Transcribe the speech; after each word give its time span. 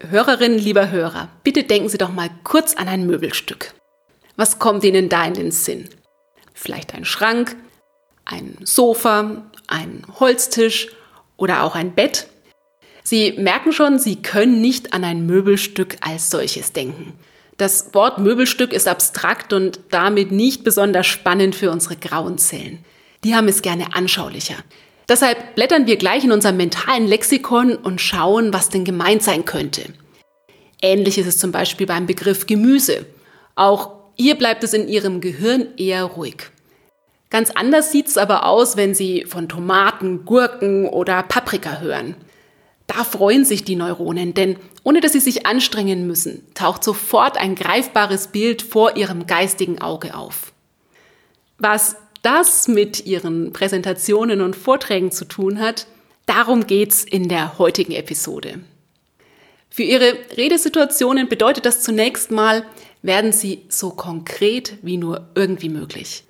Hörerinnen, 0.00 0.58
lieber 0.58 0.90
Hörer, 0.90 1.28
bitte 1.42 1.64
denken 1.64 1.88
Sie 1.88 1.98
doch 1.98 2.12
mal 2.12 2.30
kurz 2.44 2.74
an 2.74 2.88
ein 2.88 3.06
Möbelstück. 3.06 3.74
Was 4.36 4.58
kommt 4.58 4.84
Ihnen 4.84 5.08
da 5.08 5.24
in 5.24 5.34
den 5.34 5.50
Sinn? 5.50 5.88
Vielleicht 6.52 6.94
ein 6.94 7.04
Schrank, 7.04 7.56
ein 8.24 8.58
Sofa, 8.62 9.50
ein 9.66 10.04
Holztisch 10.20 10.88
oder 11.36 11.62
auch 11.62 11.74
ein 11.74 11.94
Bett. 11.94 12.28
Sie 13.02 13.32
merken 13.32 13.72
schon, 13.72 13.98
Sie 13.98 14.16
können 14.16 14.60
nicht 14.60 14.92
an 14.92 15.04
ein 15.04 15.26
Möbelstück 15.26 15.96
als 16.00 16.30
solches 16.30 16.72
denken. 16.72 17.14
Das 17.56 17.94
Wort 17.94 18.18
Möbelstück 18.18 18.72
ist 18.72 18.88
abstrakt 18.88 19.52
und 19.52 19.80
damit 19.90 20.30
nicht 20.30 20.64
besonders 20.64 21.06
spannend 21.06 21.54
für 21.54 21.70
unsere 21.70 21.96
grauen 21.96 22.36
Zellen. 22.36 22.84
Die 23.24 23.34
haben 23.34 23.48
es 23.48 23.62
gerne 23.62 23.94
anschaulicher. 23.94 24.56
Deshalb 25.08 25.54
blättern 25.54 25.86
wir 25.86 25.96
gleich 25.96 26.24
in 26.24 26.32
unserem 26.32 26.56
mentalen 26.56 27.06
Lexikon 27.06 27.76
und 27.76 28.00
schauen, 28.00 28.52
was 28.52 28.68
denn 28.68 28.84
gemeint 28.84 29.22
sein 29.22 29.44
könnte. 29.44 29.84
Ähnlich 30.82 31.18
ist 31.18 31.26
es 31.26 31.38
zum 31.38 31.52
Beispiel 31.52 31.86
beim 31.86 32.06
Begriff 32.06 32.46
Gemüse. 32.46 33.06
Auch 33.54 33.92
hier 34.14 34.34
bleibt 34.34 34.64
es 34.64 34.74
in 34.74 34.88
Ihrem 34.88 35.20
Gehirn 35.20 35.68
eher 35.76 36.04
ruhig. 36.04 36.50
Ganz 37.30 37.50
anders 37.50 37.92
sieht 37.92 38.08
es 38.08 38.18
aber 38.18 38.46
aus, 38.46 38.76
wenn 38.76 38.94
Sie 38.94 39.24
von 39.26 39.48
Tomaten, 39.48 40.24
Gurken 40.24 40.86
oder 40.86 41.22
Paprika 41.22 41.80
hören. 41.80 42.16
Da 42.86 43.02
freuen 43.04 43.44
sich 43.44 43.64
die 43.64 43.76
Neuronen, 43.76 44.34
denn 44.34 44.56
ohne 44.84 45.00
dass 45.00 45.12
sie 45.12 45.20
sich 45.20 45.44
anstrengen 45.44 46.06
müssen, 46.06 46.46
taucht 46.54 46.84
sofort 46.84 47.36
ein 47.36 47.56
greifbares 47.56 48.28
Bild 48.28 48.62
vor 48.62 48.96
ihrem 48.96 49.26
geistigen 49.26 49.80
Auge 49.80 50.14
auf. 50.14 50.52
Was 51.58 51.96
das 52.26 52.66
mit 52.66 53.06
Ihren 53.06 53.52
Präsentationen 53.52 54.40
und 54.40 54.56
Vorträgen 54.56 55.12
zu 55.12 55.26
tun 55.26 55.60
hat, 55.60 55.86
darum 56.26 56.66
geht's 56.66 57.04
in 57.04 57.28
der 57.28 57.56
heutigen 57.58 57.92
Episode. 57.92 58.58
Für 59.70 59.84
Ihre 59.84 60.12
Redesituationen 60.36 61.28
bedeutet 61.28 61.66
das 61.66 61.84
zunächst 61.84 62.32
mal, 62.32 62.64
werden 63.00 63.30
Sie 63.30 63.62
so 63.68 63.90
konkret 63.90 64.76
wie 64.82 64.96
nur 64.96 65.28
irgendwie 65.36 65.68
möglich. 65.68 66.24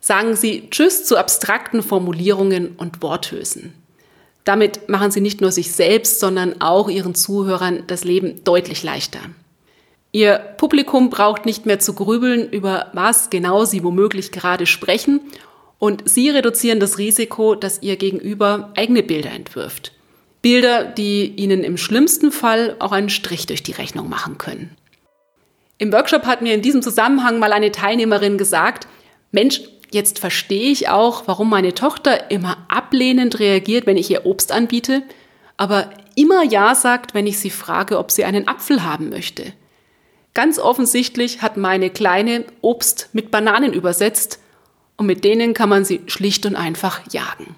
Sagen 0.00 0.34
Sie 0.34 0.68
Tschüss 0.68 1.04
zu 1.04 1.16
abstrakten 1.16 1.84
Formulierungen 1.84 2.74
und 2.76 3.00
Worthülsen. 3.00 3.72
Damit 4.42 4.88
machen 4.88 5.12
Sie 5.12 5.20
nicht 5.20 5.40
nur 5.40 5.52
sich 5.52 5.70
selbst, 5.70 6.18
sondern 6.18 6.60
auch 6.60 6.88
Ihren 6.88 7.14
Zuhörern 7.14 7.84
das 7.86 8.02
Leben 8.02 8.42
deutlich 8.42 8.82
leichter. 8.82 9.20
Ihr 10.16 10.38
Publikum 10.38 11.10
braucht 11.10 11.44
nicht 11.44 11.66
mehr 11.66 11.78
zu 11.78 11.92
grübeln, 11.92 12.48
über 12.48 12.86
was 12.94 13.28
genau 13.28 13.66
Sie 13.66 13.84
womöglich 13.84 14.32
gerade 14.32 14.64
sprechen 14.64 15.20
und 15.78 16.08
Sie 16.08 16.30
reduzieren 16.30 16.80
das 16.80 16.96
Risiko, 16.96 17.54
dass 17.54 17.82
Ihr 17.82 17.96
Gegenüber 17.96 18.72
eigene 18.76 19.02
Bilder 19.02 19.30
entwirft. 19.32 19.92
Bilder, 20.40 20.84
die 20.84 21.26
Ihnen 21.36 21.62
im 21.64 21.76
schlimmsten 21.76 22.32
Fall 22.32 22.76
auch 22.78 22.92
einen 22.92 23.10
Strich 23.10 23.44
durch 23.44 23.62
die 23.62 23.72
Rechnung 23.72 24.08
machen 24.08 24.38
können. 24.38 24.74
Im 25.76 25.92
Workshop 25.92 26.24
hat 26.24 26.40
mir 26.40 26.54
in 26.54 26.62
diesem 26.62 26.80
Zusammenhang 26.80 27.38
mal 27.38 27.52
eine 27.52 27.70
Teilnehmerin 27.70 28.38
gesagt, 28.38 28.88
Mensch, 29.32 29.60
jetzt 29.92 30.18
verstehe 30.18 30.70
ich 30.70 30.88
auch, 30.88 31.24
warum 31.26 31.50
meine 31.50 31.74
Tochter 31.74 32.30
immer 32.30 32.56
ablehnend 32.68 33.38
reagiert, 33.38 33.84
wenn 33.84 33.98
ich 33.98 34.10
ihr 34.10 34.24
Obst 34.24 34.50
anbiete, 34.50 35.02
aber 35.58 35.90
immer 36.14 36.42
Ja 36.42 36.74
sagt, 36.74 37.12
wenn 37.12 37.26
ich 37.26 37.38
sie 37.38 37.50
frage, 37.50 37.98
ob 37.98 38.10
sie 38.10 38.24
einen 38.24 38.48
Apfel 38.48 38.82
haben 38.82 39.10
möchte. 39.10 39.52
Ganz 40.36 40.58
offensichtlich 40.58 41.40
hat 41.40 41.56
meine 41.56 41.88
Kleine 41.88 42.44
Obst 42.60 43.08
mit 43.14 43.30
Bananen 43.30 43.72
übersetzt 43.72 44.38
und 44.98 45.06
mit 45.06 45.24
denen 45.24 45.54
kann 45.54 45.70
man 45.70 45.86
sie 45.86 46.02
schlicht 46.08 46.44
und 46.44 46.56
einfach 46.56 47.00
jagen. 47.10 47.54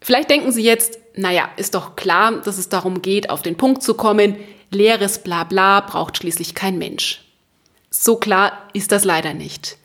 Vielleicht 0.00 0.30
denken 0.30 0.52
Sie 0.52 0.62
jetzt, 0.62 1.00
naja, 1.16 1.48
ist 1.56 1.74
doch 1.74 1.96
klar, 1.96 2.40
dass 2.42 2.58
es 2.58 2.68
darum 2.68 3.02
geht, 3.02 3.28
auf 3.28 3.42
den 3.42 3.56
Punkt 3.56 3.82
zu 3.82 3.94
kommen. 3.94 4.36
Leeres 4.70 5.18
Blabla 5.24 5.80
braucht 5.80 6.16
schließlich 6.16 6.54
kein 6.54 6.78
Mensch. 6.78 7.24
So 7.90 8.18
klar 8.18 8.68
ist 8.72 8.92
das 8.92 9.04
leider 9.04 9.34
nicht. 9.34 9.76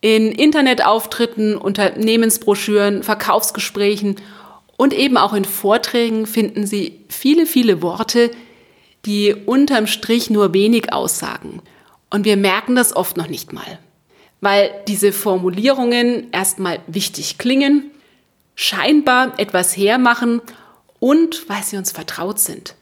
In 0.00 0.30
Internetauftritten, 0.30 1.56
Unternehmensbroschüren, 1.56 3.02
Verkaufsgesprächen 3.02 4.14
und 4.76 4.94
eben 4.94 5.16
auch 5.16 5.32
in 5.32 5.44
Vorträgen 5.44 6.26
finden 6.26 6.68
Sie 6.68 7.00
viele, 7.08 7.46
viele 7.46 7.82
Worte, 7.82 8.30
die 9.04 9.34
unterm 9.34 9.86
Strich 9.86 10.30
nur 10.30 10.54
wenig 10.54 10.92
aussagen. 10.92 11.60
Und 12.10 12.24
wir 12.24 12.36
merken 12.36 12.76
das 12.76 12.94
oft 12.94 13.16
noch 13.16 13.28
nicht 13.28 13.52
mal, 13.52 13.78
weil 14.40 14.70
diese 14.86 15.12
Formulierungen 15.12 16.30
erstmal 16.30 16.80
wichtig 16.86 17.38
klingen, 17.38 17.90
scheinbar 18.54 19.38
etwas 19.38 19.76
hermachen 19.76 20.40
und 21.00 21.48
weil 21.48 21.62
sie 21.62 21.76
uns 21.76 21.90
vertraut 21.90 22.38
sind. 22.38 22.74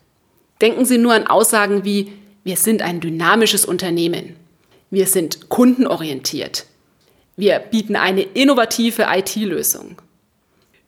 Denken 0.60 0.84
Sie 0.84 0.98
nur 0.98 1.14
an 1.14 1.26
Aussagen 1.26 1.84
wie, 1.84 2.12
wir 2.44 2.56
sind 2.56 2.82
ein 2.82 3.00
dynamisches 3.00 3.64
Unternehmen, 3.64 4.36
wir 4.90 5.06
sind 5.06 5.48
kundenorientiert, 5.48 6.66
wir 7.36 7.58
bieten 7.58 7.96
eine 7.96 8.22
innovative 8.22 9.06
IT-Lösung. 9.08 9.96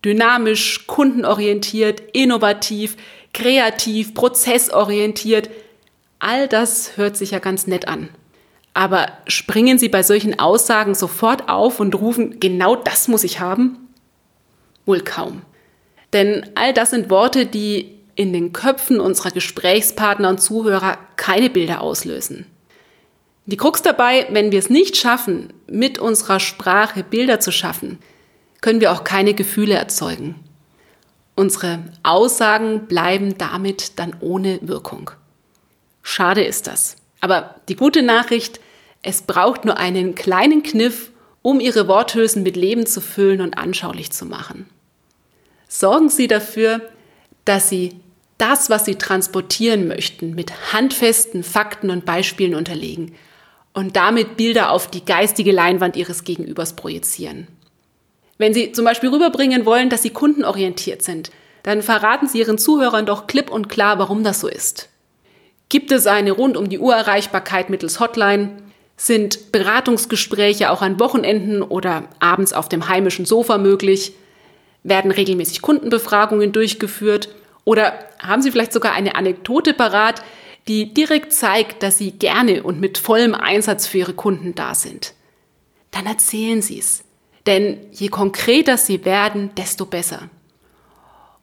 Dynamisch, 0.05 0.87
kundenorientiert, 0.87 2.03
innovativ, 2.13 2.97
kreativ, 3.33 4.15
prozessorientiert. 4.15 5.51
All 6.19 6.49
das 6.49 6.97
hört 6.97 7.17
sich 7.17 7.33
ja 7.33 7.39
ganz 7.39 7.67
nett 7.67 7.89
an. 7.89 8.09
Aber 8.75 9.07
springen 9.27 9.79
Sie 9.79 9.89
bei 9.89 10.03
solchen 10.03 10.39
Aussagen 10.39 10.95
sofort 10.95 11.49
auf 11.49 11.79
und 11.79 11.95
rufen, 11.95 12.41
genau 12.41 12.75
das 12.75 13.07
muss 13.09 13.25
ich 13.25 13.41
haben? 13.41 13.89
Wohl 14.87 15.01
kaum. 15.01 15.43
Denn 16.13 16.51
all 16.55 16.73
das 16.73 16.91
sind 16.91 17.11
Worte, 17.11 17.47
die 17.47 17.99
in 18.15 18.33
den 18.33 18.53
Köpfen 18.53 19.01
unserer 19.01 19.31
Gesprächspartner 19.31 20.29
und 20.29 20.41
Zuhörer 20.41 20.99
keine 21.17 21.51
Bilder 21.51 21.81
auslösen. 21.81 22.47
Die 23.47 23.57
Krux 23.57 23.83
dabei, 23.83 24.27
wenn 24.31 24.53
wir 24.53 24.59
es 24.59 24.71
nicht 24.71 24.97
schaffen, 24.97 25.53
mit 25.67 25.99
unserer 25.99 26.39
Sprache 26.39 27.03
Bilder 27.03 27.41
zu 27.41 27.51
schaffen, 27.51 27.99
können 28.63 28.81
wir 28.81 28.93
auch 28.93 29.05
keine 29.05 29.35
Gefühle 29.35 29.75
erzeugen. 29.75 30.37
Unsere 31.35 31.81
Aussagen 32.03 32.87
bleiben 32.87 33.37
damit 33.37 33.99
dann 33.99 34.17
ohne 34.21 34.59
Wirkung. 34.63 35.11
Schade 36.03 36.43
ist 36.43 36.67
das. 36.67 36.97
Aber 37.21 37.57
die 37.69 37.77
gute 37.77 38.03
Nachricht, 38.03 38.61
es 39.03 39.23
braucht 39.23 39.65
nur 39.65 39.77
einen 39.77 40.15
kleinen 40.15 40.63
Kniff, 40.63 41.11
um 41.43 41.61
Ihre 41.61 41.89
Worthülsen 41.89 42.43
mit 42.43 42.57
Leben 42.57 42.87
zu 42.87 43.01
füllen 43.01 43.41
und 43.41 43.59
anschaulich 43.59 44.13
zu 44.13 44.25
machen. 44.25 44.67
Sorgen 45.69 46.09
Sie 46.09 46.29
dafür, 46.29 46.81
dass 47.45 47.69
Sie 47.69 47.97
das, 48.39 48.71
was 48.71 48.85
Sie 48.85 48.97
transportieren 48.97 49.89
möchten, 49.89 50.35
mit 50.35 50.73
handfesten 50.73 51.43
Fakten 51.43 51.91
und 51.91 52.05
Beispielen 52.05 52.55
unterlegen 52.55 53.15
und 53.73 53.97
damit 53.97 54.37
Bilder 54.37 54.71
auf 54.71 54.89
die 54.89 55.05
geistige 55.05 55.53
Leinwand 55.53 55.97
Ihres 55.97 56.25
Gegenübers 56.25 56.77
projizieren. 56.77 57.49
Wenn 58.43 58.55
Sie 58.55 58.73
zum 58.73 58.85
Beispiel 58.85 59.11
rüberbringen 59.11 59.65
wollen, 59.67 59.89
dass 59.89 60.03
Sie 60.03 60.11
kundenorientiert 60.11 61.01
sind, 61.01 61.31
dann 61.63 61.81
verraten 61.81 62.27
Sie 62.27 62.41
Ihren 62.41 62.59
Zuhörern 62.59 63.07
doch 63.07 63.29
klipp 63.29 63.53
und 63.53 63.69
klar, 63.69 64.01
warum 64.01 64.25
das 64.25 64.41
so 64.41 64.49
ist. 64.49 64.89
Gibt 65.69 65.93
es 65.93 66.09
eine 66.09 66.33
rund 66.33 66.57
um 66.57 66.69
die 66.69 66.81
Uhr 66.81 66.93
Erreichbarkeit 66.93 67.71
mittels 67.71 68.01
Hotline? 68.01 68.57
Sind 68.97 69.53
Beratungsgespräche 69.53 70.73
auch 70.73 70.83
an 70.83 70.99
Wochenenden 70.99 71.63
oder 71.63 72.09
abends 72.19 72.53
auf 72.53 72.69
dem 72.69 72.89
heimischen 72.89 73.27
Sofa 73.27 73.59
möglich? 73.59 74.13
Werden 74.83 75.13
regelmäßig 75.13 75.63
Kundenbefragungen 75.63 76.51
durchgeführt? 76.51 77.29
Oder 77.63 77.95
haben 78.19 78.43
Sie 78.43 78.51
vielleicht 78.51 78.73
sogar 78.73 78.93
eine 78.93 79.15
Anekdote 79.15 79.73
parat, 79.73 80.21
die 80.67 80.93
direkt 80.93 81.33
zeigt, 81.33 81.85
dass 81.85 81.97
Sie 81.97 82.11
gerne 82.11 82.65
und 82.65 82.81
mit 82.81 82.99
vollem 82.99 83.37
Einsatz 83.37 83.87
für 83.87 83.99
Ihre 83.99 84.15
Kunden 84.15 84.57
da 84.57 84.75
sind? 84.75 85.15
Dann 85.93 86.07
erzählen 86.07 86.61
Sie 86.61 86.81
es. 86.81 87.05
Denn 87.47 87.79
je 87.93 88.09
konkreter 88.09 88.77
sie 88.77 89.05
werden, 89.05 89.51
desto 89.57 89.87
besser. 89.87 90.29